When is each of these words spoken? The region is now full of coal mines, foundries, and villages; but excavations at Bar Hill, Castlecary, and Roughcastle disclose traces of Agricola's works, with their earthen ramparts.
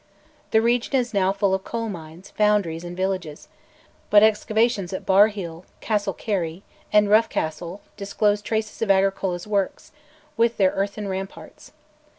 The 0.49 0.63
region 0.63 0.95
is 0.95 1.13
now 1.13 1.31
full 1.31 1.53
of 1.53 1.63
coal 1.63 1.87
mines, 1.87 2.31
foundries, 2.31 2.83
and 2.83 2.97
villages; 2.97 3.47
but 4.09 4.23
excavations 4.23 4.93
at 4.93 5.05
Bar 5.05 5.27
Hill, 5.27 5.63
Castlecary, 5.79 6.63
and 6.91 7.07
Roughcastle 7.07 7.81
disclose 7.97 8.41
traces 8.41 8.81
of 8.81 8.89
Agricola's 8.89 9.45
works, 9.45 9.91
with 10.37 10.57
their 10.57 10.71
earthen 10.71 11.07
ramparts. 11.07 11.71